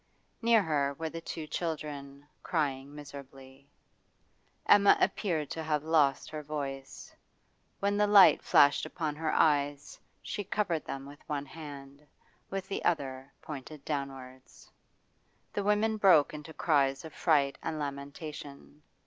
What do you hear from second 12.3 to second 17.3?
with the other pointed downwards. The women broke into cries of